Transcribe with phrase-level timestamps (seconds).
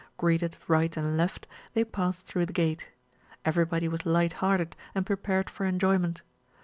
[0.17, 1.45] Greeted right and left,
[1.75, 2.89] they passed through the gate.
[3.45, 6.23] Everybody was light hearted and prepared for enjoy ment.